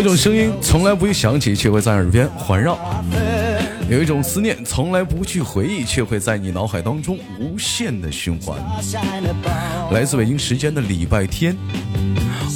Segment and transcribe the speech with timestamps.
[0.00, 2.74] 有一种声音从来不会响起，却会在耳边环绕；
[3.90, 8.58] 有一种思念从来不去回忆，却会在你脑海当中无限的循环。
[9.92, 11.54] 来自北京时间的礼拜天，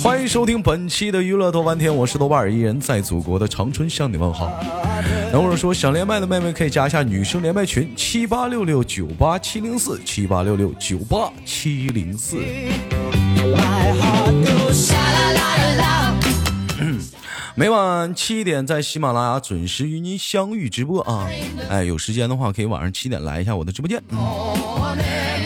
[0.03, 4.51] 欢迎收听本期的娱乐多半天，我是豆瓣儿，依然在祖国的长春向你问好。
[5.31, 12.39] 那我说想连麦的妹妹可以加一下女生连麦群七八六六九八七零四七八六六九八七零四。
[17.57, 21.29] 每晚七点在喜马拉雅准时与您相遇直播啊！
[21.71, 24.03] 哎，有时间的话可以晚上七点来一下我的直播间。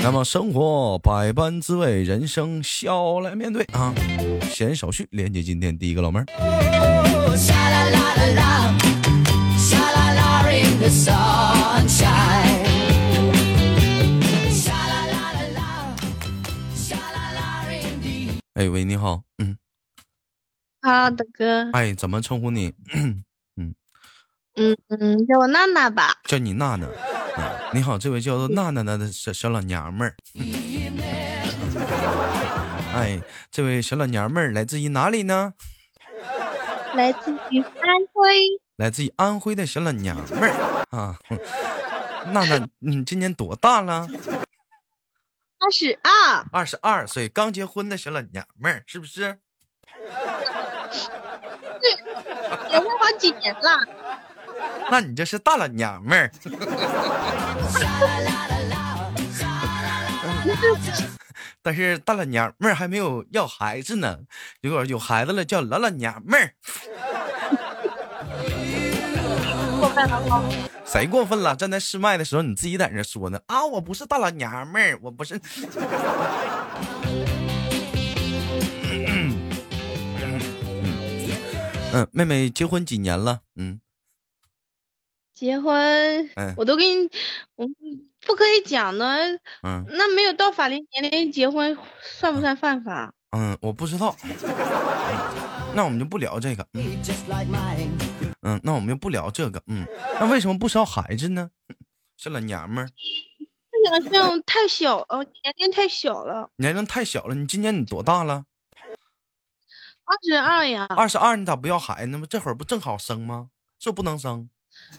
[0.02, 3.92] 那么生活百般滋味，人生笑来面对啊！
[4.50, 6.24] 闲少叙，连接今天第一个老妹儿。
[18.54, 19.58] 哎喂，你好，嗯。
[20.80, 22.72] 好的哥，哎，怎么称呼你？
[22.94, 23.24] 嗯
[23.56, 26.14] 嗯嗯，叫我娜娜吧。
[26.24, 26.86] 叫你娜娜。
[27.72, 30.16] 你好，这位叫做娜娜的小小老娘们儿。
[32.94, 35.52] 哎，这位小老娘们儿来自于哪里呢？
[36.94, 38.46] 来自于安徽。
[38.76, 41.18] 来自于安徽的小老娘们儿啊。
[42.32, 44.08] 娜娜，你今年多大了？
[45.58, 46.46] 二十二。
[46.52, 49.38] 二十二岁，刚结婚的小老娘们儿，是不是？
[52.70, 53.70] 结婚好几年了，
[54.90, 56.30] 那你这是大老娘们儿。
[61.62, 64.18] 但是大老娘们儿还没有要孩子呢，
[64.62, 66.54] 如果有孩子了叫老老娘们儿。
[69.78, 70.42] 过分了吗？
[70.84, 71.54] 谁过分了？
[71.54, 73.64] 站在试麦的时候你自己在那说呢啊！
[73.66, 75.38] 我不是大老娘们儿，我不是。
[81.92, 83.40] 嗯，妹妹结婚几年了？
[83.56, 83.80] 嗯，
[85.34, 87.08] 结婚，我都给你，
[87.56, 87.66] 我
[88.26, 89.16] 不可以讲呢。
[89.62, 93.14] 嗯，那没有到法定年龄结婚算不算犯法？
[93.30, 94.14] 嗯，我不知道。
[95.74, 96.66] 那我们就不聊这个。
[98.42, 99.62] 嗯，那我们就不聊这个。
[99.66, 99.86] 嗯，
[100.20, 101.50] 那为什么不生孩子呢？
[102.18, 102.90] 是老娘们儿，
[104.10, 106.50] 这样太小了，年龄太小了。
[106.56, 108.44] 年龄太小了，你今年你多大了？
[110.08, 112.22] 二十二呀，二十二，你咋不要孩子呢？
[112.28, 113.50] 这会儿不正好生吗？
[113.78, 114.48] 是不不能生？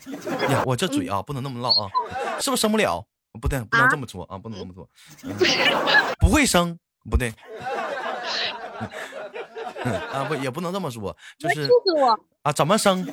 [0.50, 1.90] 呀，我这嘴啊，不能那么唠啊，
[2.40, 3.04] 是不是生不了？
[3.42, 4.88] 不对，不能这么说啊，不能这么说，
[6.20, 6.78] 不会生，
[7.10, 7.34] 不对，
[10.14, 11.68] 啊不，也不能这么说，就是
[12.44, 13.04] 啊，怎么生？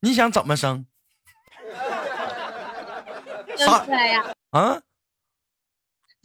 [0.00, 0.86] 你想怎么生？
[3.56, 4.32] 啥呀？
[4.50, 4.80] 啊？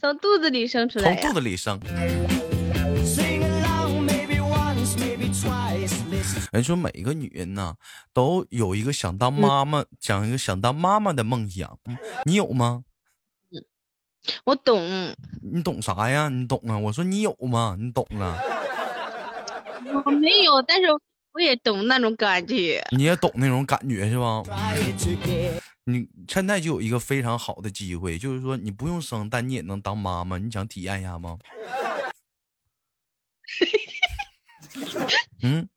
[0.00, 1.78] 从肚子里生出来从肚子里生。
[6.52, 7.76] 人说每一个女人呢，
[8.12, 11.78] 都有一个想当妈妈、想一个想当妈妈的梦想。
[12.24, 12.84] 你有吗？
[14.44, 15.14] 我懂。
[15.42, 16.28] 你懂啥呀？
[16.28, 16.76] 你懂啊？
[16.78, 17.76] 我说你有吗？
[17.78, 18.38] 你懂啊？
[20.04, 20.86] 我没有，但是
[21.32, 22.84] 我也懂那种感觉。
[22.90, 24.42] 你也懂那种感觉是吧？
[25.84, 30.36] 你现在就有一个非常好的机会，就是说你不用生，但你也能当妈妈。
[30.38, 31.38] 你想体验一下吗？
[35.42, 35.68] 嗯。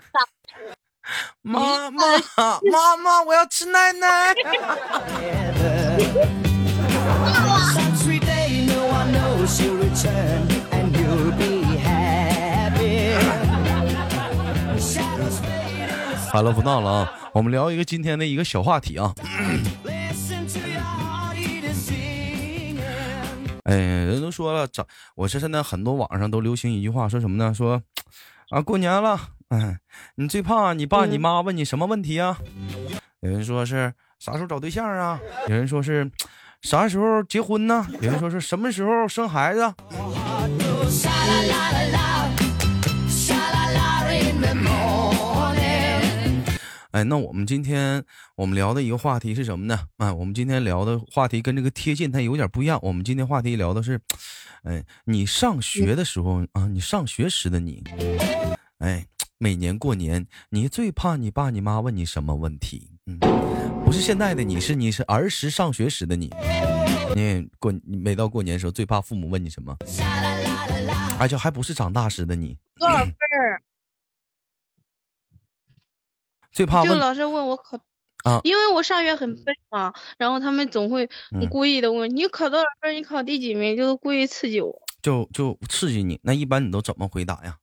[1.41, 2.03] 妈妈，
[2.72, 4.34] 妈妈，我要吃奶奶。
[16.31, 17.13] 好了，不闹了啊！
[17.34, 19.13] 我们聊一个今天的一个小话题啊。
[23.66, 24.85] 哎，人都说了，长
[25.16, 27.53] 我是现在很多网上都流行一句话，说什么呢？
[27.53, 27.81] 说
[28.50, 29.19] 啊，过年了，
[29.53, 29.78] 嗯，
[30.18, 32.40] 你最怕你爸你妈问你什么问题啊？
[33.22, 35.20] 有人说是啥时候找对象啊？
[35.47, 36.09] 有人说是
[36.64, 37.85] 啥时候结婚呢？
[38.02, 39.61] 有人说是什么时候生孩子？
[46.91, 48.03] 哎，那我们今天
[48.35, 49.79] 我们聊的一个话题是什么呢？
[49.97, 52.79] 啊，我们今天聊的话题跟这个贴近，它有点不一样。
[52.82, 53.99] 我们今天话题聊的是，
[54.64, 57.84] 哎，你上学的时候啊，你上学时的你，
[58.84, 59.08] 哎，
[59.38, 62.90] 每年过年，你最怕你爸你妈问你什么问题？
[63.06, 63.18] 嗯，
[63.85, 66.30] 不是现在的你，是你是儿时上学时的你，
[67.16, 69.74] 你过你每到过年的时候最怕父母问你什么？
[71.18, 72.58] 而且还不是长大时的你。
[72.76, 73.64] 多少分儿？
[76.52, 77.80] 最怕就老是问我考
[78.26, 81.09] 啊，因为我上学很笨嘛，然后他们总会
[81.50, 86.20] 故意的问你考多少分，你考第几名，就是故意刺激我，就就刺激你。
[86.24, 87.59] 那一般你都怎么回答呀？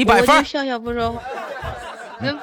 [0.00, 0.42] 嗯，一百分。
[0.44, 1.22] 笑笑不说话。
[2.20, 2.38] 嗯，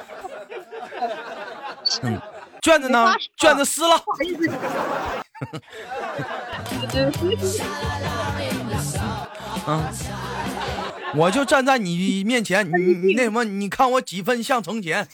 [2.61, 3.15] 卷子呢？
[3.35, 3.95] 卷子撕了。
[9.65, 9.91] 啊！
[11.15, 13.43] 我就站在你面前，你你那什么？
[13.43, 15.07] 你看我几分像从前？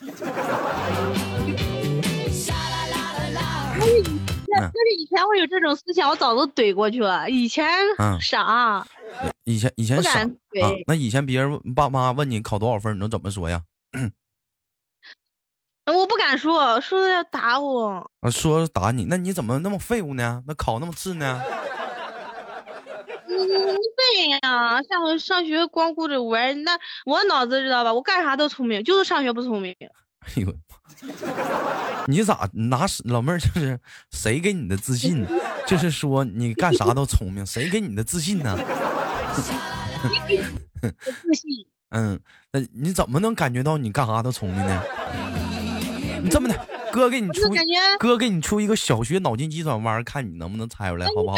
[4.55, 7.29] 要是以前我有这种思想，我早都怼过去了。
[7.29, 7.65] 以前
[8.21, 8.85] 傻，
[9.43, 10.27] 以前以前傻。
[10.87, 13.61] 那以前别人爸妈问你考多少分，你能怎么说呀？
[15.85, 18.09] 我不敢说，说要打我。
[18.31, 20.41] 说打你，那你怎么那么废物呢？
[20.47, 21.41] 那考那么次呢？
[23.27, 27.93] 对呀，上上学光顾着玩，那我脑子知道吧？
[27.93, 29.75] 我干啥都聪明，就是上学不聪明。
[30.23, 30.53] 哎呦，
[32.07, 33.39] 你咋拿老妹儿？
[33.39, 33.77] 就是
[34.09, 35.25] 谁给你的自信？
[35.67, 38.57] 就是说你干啥都聪明，谁给你的自信呢？
[39.33, 39.41] 自
[41.33, 41.65] 信。
[41.89, 42.19] 嗯，
[42.51, 44.83] 那你怎么能感觉到你干啥都聪明呢？
[46.23, 47.41] 你这么的，哥给你出，
[47.99, 51.37] 哥给你出一个小学脑筋急转弯，看你能不能猜出来，好不好？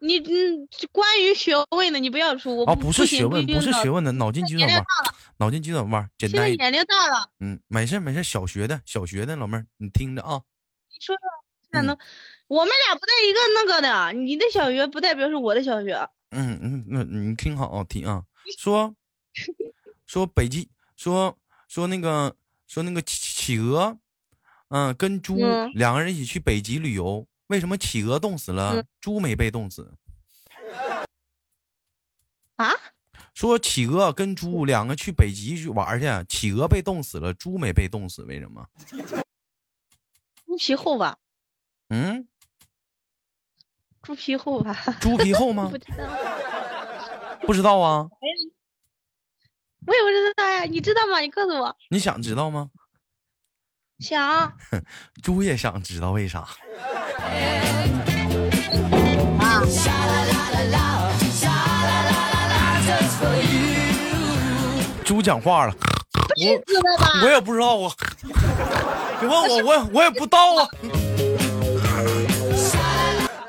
[0.00, 2.60] 你嗯，关于学问的，你不要出。
[2.60, 4.84] 哦，不是学问，不是学问的，脑筋急转弯。
[5.38, 6.48] 脑筋急转弯，简单。
[6.52, 7.30] 年龄大了。
[7.40, 10.42] 嗯，没事没事，小学的，小学的老妹儿，你听着啊。
[10.88, 11.20] 你说说，
[11.72, 11.98] 咋能？
[12.46, 16.08] 我们俩不在一个那个的，你的小学不代表是我的小学。
[16.30, 18.24] 嗯嗯，那你听好听啊，
[18.58, 18.94] 说
[20.06, 21.36] 说北极，说
[21.68, 22.36] 说那个
[22.66, 23.98] 说那个企企鹅，
[24.68, 25.36] 嗯，跟猪
[25.74, 27.26] 两个人一起去北极旅游。
[27.48, 29.94] 为什么企鹅冻死了，猪没被冻死？
[32.56, 32.70] 啊？
[33.32, 38.68] 说企鹅跟猪两个去北极去玩去，企鹅被冻死了，猪没被冻死，为什么？
[40.44, 41.16] 猪皮厚吧？
[41.88, 42.28] 嗯？
[44.08, 44.74] 猪皮厚吧？
[45.02, 45.68] 猪皮厚吗？
[45.70, 45.98] 不知道。
[47.46, 48.06] 不知道啊？
[49.86, 51.18] 我也不知道呀，你知道吗？
[51.20, 51.76] 你告诉我。
[51.90, 52.70] 你想知道吗？
[53.98, 54.50] 想。
[55.22, 56.48] 猪也想知道为啥？
[65.04, 65.74] 猪讲话了，
[66.38, 67.92] 我 我也不知道啊，
[69.20, 70.66] 你问我，我我也不知道啊。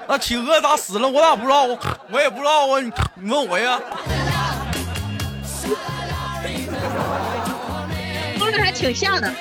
[0.10, 1.08] 那企鹅咋死了？
[1.08, 1.66] 我咋不知道？
[1.66, 1.78] 我
[2.12, 2.82] 我也不知道啊。
[2.82, 2.92] 你
[3.22, 3.80] 你问我呀。
[8.40, 9.32] 说的还挺像的。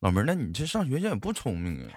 [0.00, 1.94] 老妹儿，那你这上学也不聪明啊！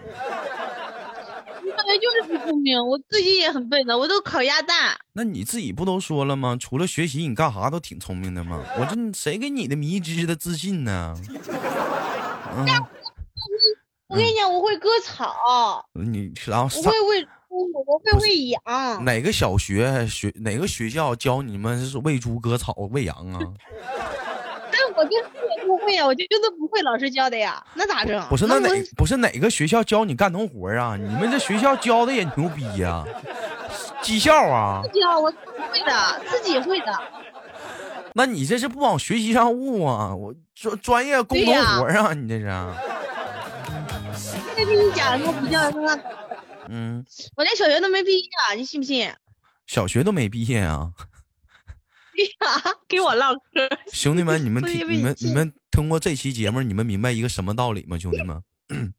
[1.75, 4.95] 本来就是不聪明，我自己也很笨的，我都烤鸭蛋。
[5.13, 6.56] 那你自己不都说了吗？
[6.60, 8.60] 除了学习，你干啥都挺聪明的吗？
[8.77, 11.15] 我这谁给你的迷之的自信呢？
[12.56, 12.68] 嗯，
[14.13, 15.83] 我跟你讲，我会割草。
[15.94, 17.27] 你然后我会喂猪，
[17.88, 19.04] 我会喂羊。
[19.04, 23.39] 哪个小学学哪个学校教你们是喂猪、割草、喂羊啊？
[24.95, 25.25] 我就是
[25.65, 28.24] 不会呀，我就就是不会老师教的呀，那咋整？
[28.30, 30.95] 不是那哪不是哪个学校教你干农活啊？
[30.95, 33.04] 你们这学校教的也牛逼呀，
[34.04, 34.83] 技校啊？
[34.94, 35.31] 教我
[35.71, 36.94] 会的，自己会的。
[38.13, 40.13] 那你这是不往学习上悟啊？
[40.13, 42.13] 我专专业工农活啊？
[42.13, 42.45] 你这是？
[44.65, 46.00] 跟你讲什么比较什么？
[46.70, 47.03] 嗯，
[47.36, 49.12] 我连小学都没毕业，你信不信？
[49.67, 50.91] 小学都没毕业啊？
[52.15, 53.39] 呀，给我唠嗑，
[53.91, 57.98] 兄弟们，你们听，你们你们通过这期节目，你们明白一个什么道理吗？
[57.98, 58.41] 兄弟们，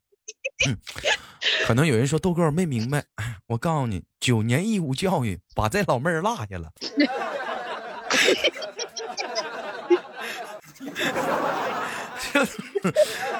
[1.64, 3.04] 可能有人说豆哥没明白，
[3.47, 6.73] 我告诉你，九年义务教育把这老妹儿落下了。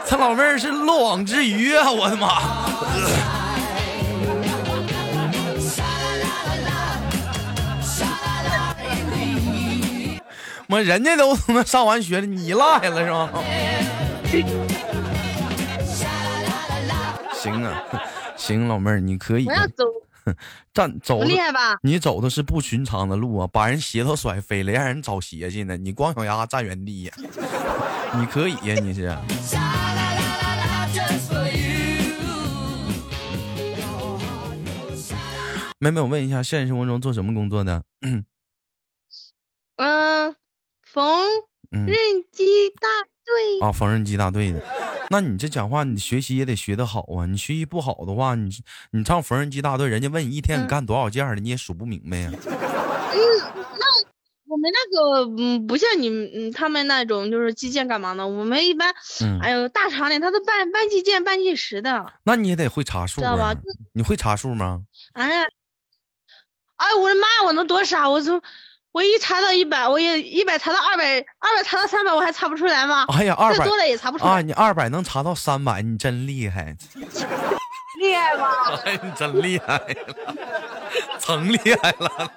[0.07, 1.91] 这老妹儿是漏网之鱼啊！
[1.91, 2.29] 我的妈！
[10.69, 13.31] 我人家都他妈上完学了，你落下了是吗？
[17.33, 17.83] 行啊，
[18.37, 19.47] 行，老妹儿，你可以。
[19.47, 19.85] 我要走，
[20.73, 21.77] 站走厉害吧？
[21.83, 25.77] 你走的是不寻常的路啊，把人鞋都甩飞了，让人找鞋去呢。
[25.77, 27.13] 你光脚丫站原地呀？
[28.19, 29.17] 你可以呀，你是。
[35.79, 37.83] 妹妹，我问一下，现实生活中做什么工作的？
[38.01, 38.25] 嗯。
[40.83, 41.05] 缝
[41.73, 41.91] 纫
[42.31, 42.89] 机大
[43.25, 44.63] 队啊，缝纫机大队的，
[45.11, 47.27] 那你这讲话，你学习也得学得好啊。
[47.27, 48.49] 你学习不好的话，你
[48.93, 52.31] 你唱缝纫机大队，人家问你一天你干多少件的，你也数不明白呀。
[54.55, 58.95] 我们那个嗯，不像你们他们那种就是计件干嘛的，我们一般，
[59.43, 62.13] 哎呦，大厂里他都半半计件、半计时的。
[62.23, 63.53] 那你也得会查数，知道吧？
[63.95, 64.83] 你会查数吗？
[65.15, 65.43] 哎呀，
[66.77, 68.09] 哎，我的妈，我能多傻？
[68.09, 68.41] 我从。
[68.93, 73.05] 我一查到一百，我也一百查到二百，二百查到三百，我还查不出来吗？
[73.09, 74.31] 哎呀，二百多了也查不出来。
[74.31, 76.77] 啊，你二百能查到三百，你真厉害。
[77.99, 78.81] 厉害吧？
[78.87, 79.97] 哎，你真厉害了，
[81.19, 82.31] 成厉害了。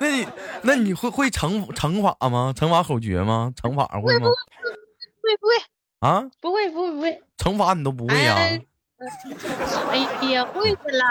[0.00, 0.26] 那你
[0.62, 2.52] 那你会会乘乘法吗？
[2.56, 3.52] 乘法口诀吗？
[3.60, 4.28] 乘法会吗？
[5.22, 5.52] 会不会
[6.00, 6.28] 啊？
[6.40, 7.22] 不会不会不会。
[7.36, 8.34] 乘法你都不会呀？
[8.34, 8.58] 哎
[10.28, 11.06] 呀，会的啦。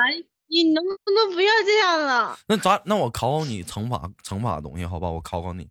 [0.51, 2.35] 你能不能不要这样了？
[2.47, 5.07] 那咱那我考考你乘法乘法的东西，好吧？
[5.07, 5.69] 我考考你。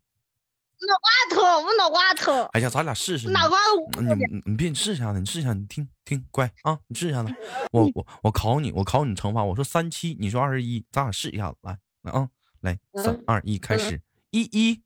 [0.80, 2.44] 脑瓜疼，我脑瓜疼。
[2.52, 3.28] 哎呀，咱俩试试。
[3.30, 3.58] 脑瓜
[3.90, 4.06] 疼。
[4.06, 7.34] 你你别你试一下子，你试一下，你听听乖啊，你试一下子。
[7.72, 9.42] 我我我考你，我考你乘法。
[9.42, 12.28] 我说三七，你说二十一，咱俩试一下子，来来啊，
[12.60, 14.00] 来三二一，开始
[14.30, 14.82] 一一。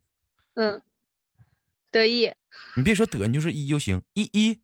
[0.55, 0.83] 嗯，
[1.91, 2.35] 得意。
[2.77, 4.03] 你别说得，你就说一就行。
[4.15, 4.61] 一一。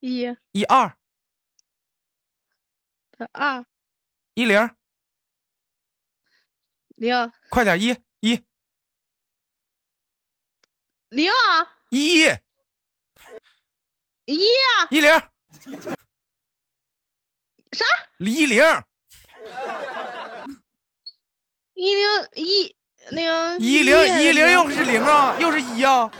[0.00, 0.36] 一。
[0.52, 0.96] 一二。
[3.32, 3.64] 二。
[4.34, 4.70] 一零。
[6.96, 7.32] 零。
[7.50, 8.44] 快点一一。
[11.10, 12.26] 零啊，一，
[14.26, 14.44] 一
[14.90, 15.10] 一零，
[17.72, 17.84] 啥？
[18.18, 18.62] 一零，
[21.80, 22.02] 一零
[22.34, 22.74] 一
[23.10, 26.10] 零一零一零又是零啊，又是一啊，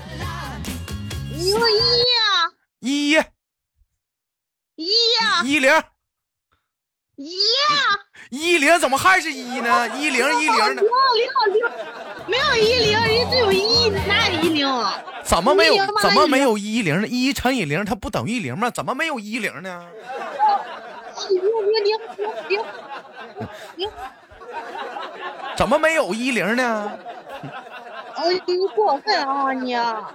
[1.35, 3.11] 一个一呀，一，
[4.77, 4.87] 一
[5.21, 5.69] 呀，一零，
[7.17, 7.99] 一呀，
[8.31, 9.89] 一零怎么还是一呢？
[9.99, 10.83] 一零一零呢？
[12.29, 15.03] 没有一零，人家只有一，哪有一零啊？
[15.25, 15.75] 怎么没有？
[16.01, 17.09] 怎么没有一零呢？
[17.09, 18.71] 一乘以零，它不等于零吗？
[18.71, 19.89] 怎么没有一零呢？
[21.29, 21.99] 零零零
[22.49, 22.63] 零
[23.75, 23.91] 零，
[25.59, 26.93] 怎么没有一零呢？
[28.15, 29.75] 哎，你过分啊你！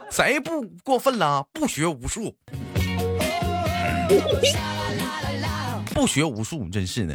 [0.10, 1.46] 谁不过分了？
[1.52, 2.34] 不学无术，
[5.94, 7.14] 不学无术，真是的。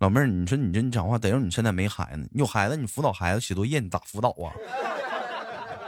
[0.00, 4.52] 老妹儿，你说你这你讲话，得让你现在没孩子，你有孩子，你辅导孩子写作业，你咋辅导啊？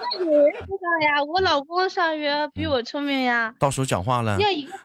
[0.00, 3.54] 那有人辅导呀，我老公上学比我聪明呀。
[3.58, 4.38] 到时候讲话了，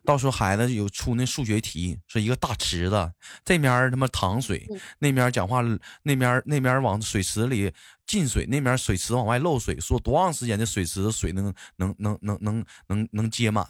[0.06, 3.12] 到时候孩子有出那数学题，是一个大池子，
[3.44, 4.68] 这面他妈淌水，
[5.00, 5.62] 那面讲话，
[6.04, 7.72] 那面那面往水池里。
[8.06, 11.46] 进水那面水池往外漏水，说多长时间的水池水能
[11.78, 13.66] 能能能能能能接满？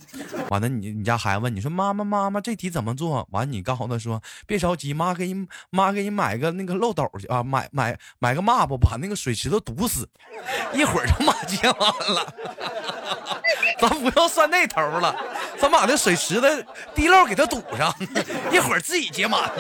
[0.50, 3.28] 完了，你你家孩子问你说妈妈妈妈这题怎么做？
[3.32, 10.10] 完你告诉他说别着急，妈给你妈给你买个那个漏斗去啊，买买买个抹布把那个水池都堵死，
[10.74, 12.23] 一会儿就妈接完了。
[13.80, 15.16] 咱不要算那头了，
[15.60, 16.66] 咱把那水池的
[16.96, 17.94] 地漏给它堵上，
[18.52, 19.52] 一会儿自己接满了。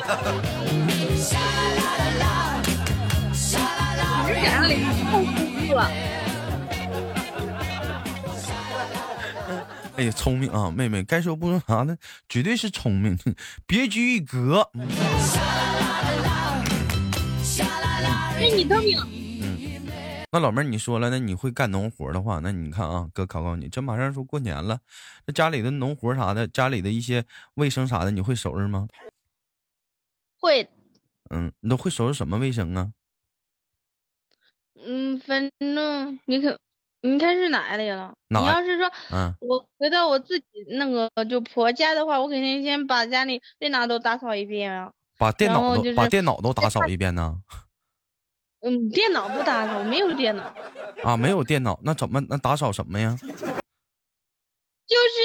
[9.96, 11.96] 哎呀，聪明啊，妹妹，该说不说啥呢？
[12.28, 13.18] 绝对是聪明，
[13.68, 14.70] 别具一格。
[18.40, 19.23] 哎，你聪明。
[20.34, 24.80] 嗯，那老妹儿，你说了，那你会干农活的话，那你看啊，哥考考你，这马上说过年了，
[25.28, 27.24] 那家里的农活啥的，家里的一些
[27.54, 28.88] 卫生啥的，你会收拾吗？
[30.40, 30.68] 会。
[31.30, 32.92] 嗯，你都会收拾什么卫生啊？
[34.84, 36.60] 嗯，反正你可，
[37.02, 38.14] 你看是哪里了？
[38.30, 44.92] 你要是说，嗯，我回到我自己那个就婆家的话，我肯定先把家里电脑都打扫一遍啊。
[45.20, 47.38] 把电脑都把电脑都打扫一遍呢？
[48.64, 50.54] 嗯，电脑不打扫，没有电脑。
[51.04, 53.16] 啊，没有电脑，那怎么那打扫什么呀？
[53.20, 55.22] 就是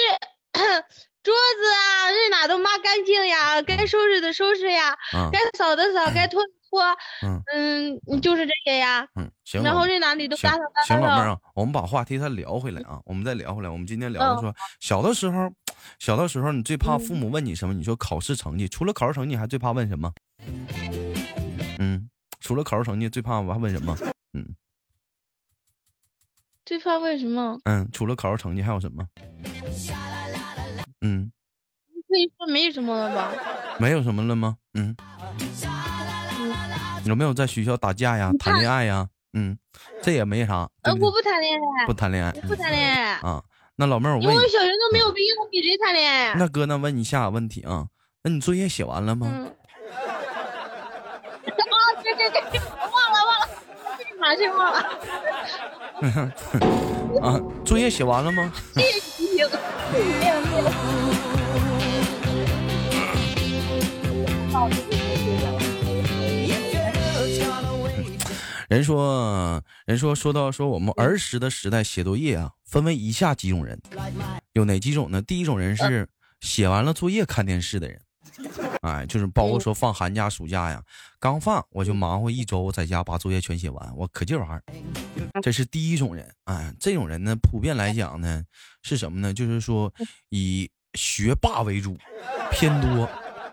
[1.23, 4.97] 桌子啊，这哪都抹干净呀，该收拾的收拾呀，
[5.33, 6.49] 该扫的扫，该拖的。
[6.71, 6.83] 拖，
[7.23, 10.89] 嗯嗯，就是这些呀，嗯，行，然后这哪里都打扫打扫。
[10.89, 13.71] 行，老妹儿啊，我们把话题再聊回来啊，我们再聊回来。
[13.71, 15.51] 我们今天聊的说，小的时候，
[15.99, 17.73] 小的时候你最怕父母问你什么？
[17.73, 20.13] 你说考试成绩，除了考试成绩，还最怕问什么？
[21.79, 23.97] 嗯，除了考试成绩，最怕我还问什么？
[24.33, 24.55] 嗯，
[26.65, 27.59] 最怕问什么？
[27.65, 29.07] 嗯，除了考试成绩还有什么？
[31.01, 31.31] 嗯，
[32.09, 33.33] 可以说没什么了吧？
[33.79, 34.57] 没有什么了吗？
[34.75, 34.97] 嗯。
[37.05, 38.31] 有没有在学校打架呀？
[38.39, 39.09] 谈恋爱呀？
[39.33, 39.57] 嗯，
[40.03, 40.69] 这也没啥。
[40.83, 41.87] 呃，我不谈恋爱。
[41.87, 42.33] 不谈恋爱。
[42.33, 43.13] 不谈恋爱。
[43.15, 43.43] 啊，
[43.77, 46.35] 那老妹儿，我问你，小学都没有毕业，我比谁谈恋爱？
[46.35, 47.89] 那哥，那问你下个问题啊？
[48.23, 49.49] 那你作业写完了吗？
[52.19, 53.49] 忘 了忘了，
[54.19, 54.79] 马上忘了。
[57.23, 58.53] 啊，作业写完了吗？
[58.75, 60.69] 没有没有。
[68.69, 73.81] 人说，人说，说到说我们儿时的时代写作业啊，分为以下几种人，
[74.53, 75.23] 有哪几种呢？
[75.23, 76.07] 第一种人是
[76.41, 77.99] 写完了作业看电视的人，
[78.83, 80.83] 哎，就是包括说放寒假、暑假呀，
[81.19, 84.63] 刚放我就忙活一周，在家把作业全写完，我可劲玩儿。
[85.43, 88.45] 这是第一种人，哎，这种人呢，普遍来讲呢，
[88.83, 89.35] 是什么呢？
[89.35, 89.93] 就是说
[90.29, 91.97] 以学霸为主，
[92.51, 93.09] 偏多。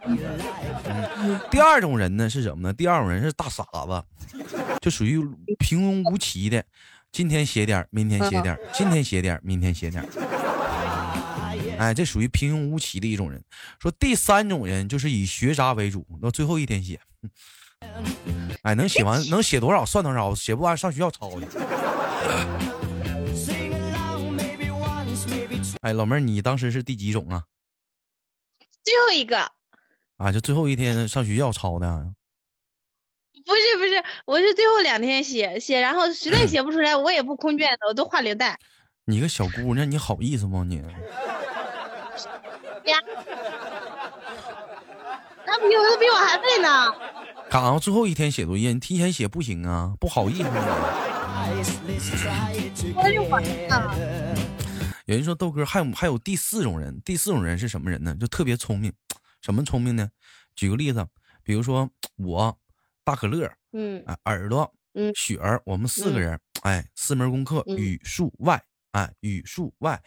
[0.08, 2.74] 嗯，第二种人呢是什么呢？
[2.74, 4.04] 第二种人是大傻子，
[4.80, 5.20] 就属于
[5.58, 6.64] 平庸无奇的，
[7.12, 10.08] 今天写点明天写点今天写点明天写点
[11.78, 13.44] 哎，这属于平庸无奇的一种人。
[13.80, 17.00] 说第三种人就是以学渣为主，到最后一天写。
[18.64, 21.46] 哎，能写完能写多少算多少，写不完上学校抄去。
[25.82, 27.44] 哎，老妹儿，你当时是第几种啊？
[28.84, 29.52] 最后一个。
[30.18, 32.14] 啊，就最后一天上学校抄的。
[33.46, 38.58] 不是不是，我是最后两天写写，然后实在写不出来，我也不空卷子，我都画流弹。
[39.06, 40.82] 你个小姑娘，你好意思吗你？
[42.86, 43.00] 呀，
[45.46, 46.94] 那比我比我还废呢。
[47.50, 50.50] 赶上最后一天写作业，你提前写不行啊，不好意思。
[55.06, 58.16] 有人说豆哥还有还有第四种人，第四种人是什么人呢？
[58.20, 58.92] 就特别聪明，
[59.42, 60.10] 什么聪明呢？
[60.56, 61.08] 举个例子，
[61.44, 62.58] 比如说我
[63.04, 68.62] 大可乐，嗯，耳朵，嗯，雪儿，我们四个人，哎，四门功课，语数外，
[68.92, 70.02] 哎，语数外，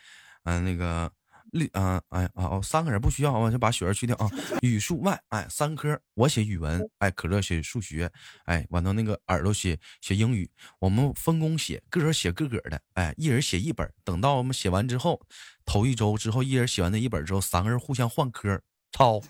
[0.44, 1.10] 嗯，那个。
[1.52, 4.28] 六啊哎啊哦，三个人不需要啊，就把雪儿去掉啊。
[4.62, 8.10] 语数外哎，三科我写语文，哎，可乐写数学，
[8.44, 10.48] 哎，完了那个耳朵写写英语。
[10.78, 13.90] 我们分工写，个人写个个的，哎，一人写一本。
[14.04, 15.20] 等到我们写完之后，
[15.64, 18.60] 头一周之后，一人写完那一本之后，三个人互相换科
[18.92, 19.20] 抄。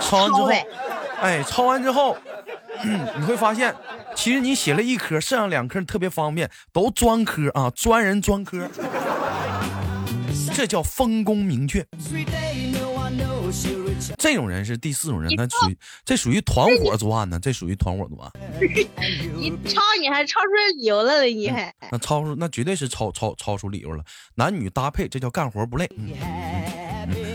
[0.00, 0.48] 抄完之后，
[1.20, 2.16] 哎，抄完之后，
[3.18, 3.74] 你会发现，
[4.16, 8.68] 其实你写了一科，剩下两科特别方便，都专科啊，专人专科。
[10.54, 11.84] 这叫分工明确，
[14.18, 18.30] 这种人是第四种人，他属于这属于团伙作案呢，这属于团伙作案。
[19.34, 21.74] 你抄你还抄出理由了，你还！
[21.90, 25.88] 那抄出那绝对是抄抄抄出理由了，男女搭配，这叫干活不累。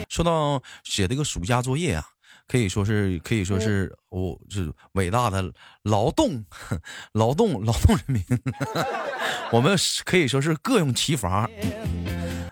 [0.10, 2.06] 说到写这个暑假作业啊，
[2.47, 5.51] 可以说是可以说是我是伟大的
[5.84, 6.45] 劳动
[7.12, 8.23] 劳动劳动人民，
[9.51, 11.49] 我们可以说是各用其法。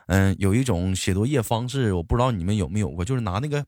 [0.07, 3.65] 嗯，有一种写作业方式，我不知道你们有没有过，就是拿那个、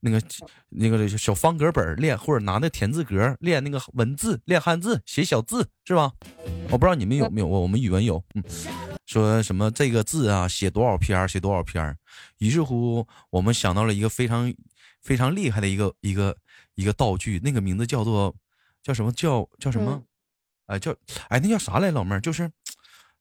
[0.00, 0.22] 那个、
[0.68, 6.12] 那个小方格本练，或者拿那田字格练那个文字，练汉字，写小字，是吧？
[6.70, 8.44] 我不知道你们有没有过，我们语文有，嗯，
[9.06, 11.96] 说什么这个字啊，写多少篇，写多少篇。
[12.38, 14.54] 于是乎，我们想到了一个非常
[15.02, 16.36] 非常厉害的一个一个
[16.76, 18.32] 一个道具，那个名字叫做
[18.82, 20.02] 叫什么叫叫什么？
[20.66, 20.94] 哎，叫
[21.28, 22.48] 哎，那叫啥来，老妹儿，就是。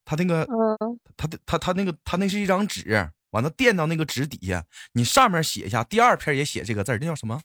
[0.06, 0.48] 他那个，
[1.18, 4.64] 他的他他那个他那是一张纸，完了垫到那个纸底下，
[4.94, 7.42] 你上面写一下，第二篇也写这个字儿，那叫什么？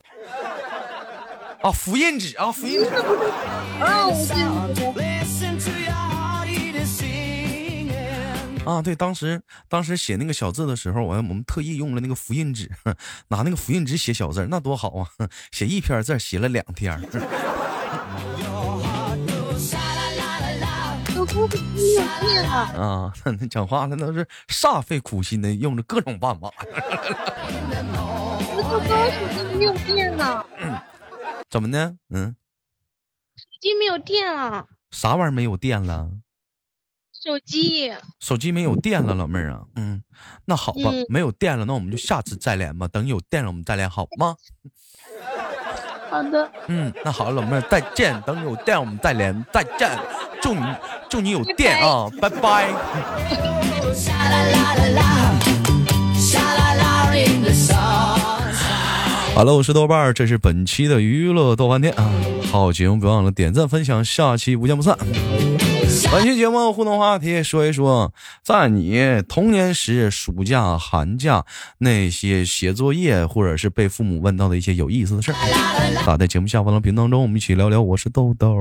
[1.63, 2.91] 啊，复印纸啊，复印纸。
[8.67, 12.71] 啊，对，当时当时写那个小字的时候，我我们特意用了那个复印纸，
[13.29, 15.09] 拿那个复印纸写小字那多好啊！
[15.51, 17.01] 写一篇字写了两天。
[22.77, 26.51] 啊，那讲话那都是煞费苦心的，用着各种办法。
[28.53, 28.63] 我
[29.13, 30.45] 手机没有电了。
[31.49, 31.97] 怎么的？
[32.11, 32.35] 嗯，
[33.37, 34.67] 手机没有电了。
[34.91, 36.11] 啥玩意儿没有电了？
[37.13, 37.93] 手机。
[38.19, 39.63] 手机没有电了，老妹儿啊。
[39.77, 40.03] 嗯，
[40.47, 42.89] 那好吧，没有电了，那我们就下次再连吧。
[42.89, 44.37] 等有电了，我们再连，好吗？
[46.11, 46.51] 好的。
[46.67, 48.21] 嗯，那好，老妹儿再见。
[48.27, 49.89] 等有电，我们再连，再见。
[50.43, 50.61] 祝你
[51.09, 52.07] 祝你有电啊！
[52.21, 52.69] 拜拜。
[59.35, 62.11] 好了，我是豆瓣儿，这是本期的娱乐豆瓣天啊！
[62.51, 64.99] 好节目别忘了点赞分享，下期不见不散。
[66.13, 68.13] 本期节目互动话题，说一说
[68.45, 71.45] 在你童年时暑假、寒假
[71.79, 77.83] 那些写作业或者是被父母问到的一些有意思的事儿，打在节目下方的评当中，我们一起聊聊。
[77.83, 78.57] 我是豆豆。